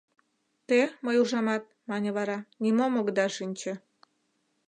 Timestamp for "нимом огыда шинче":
2.63-3.73